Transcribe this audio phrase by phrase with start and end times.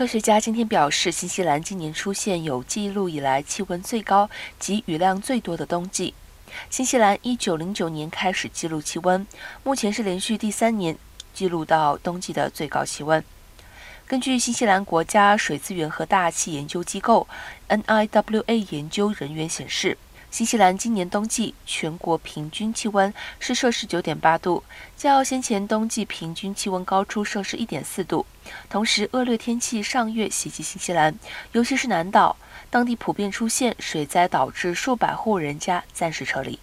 [0.00, 6.14] 科学家今天表示，新西兰今年出现有记录以来气温最高及雨量最多的冬季。
[6.70, 9.26] 新西兰1909年开始记录气温，
[9.62, 10.96] 目前是连续第三年
[11.34, 13.22] 记录到冬季的最高气温。
[14.06, 17.28] 根据新西兰国家水资源和大气研究机构
[17.68, 19.98] （NIWA） 研究人员显示。
[20.30, 24.62] 新西兰今年冬季全国平均气温是摄氏九点八度，
[24.96, 28.24] 较先前冬季平均气温高出摄氏一点四度。
[28.68, 31.18] 同时，恶劣天气上月袭击新西兰，
[31.50, 32.36] 尤其是南岛，
[32.70, 36.58] 当地普遍出现水灾，导致数百户人家暂时撤离。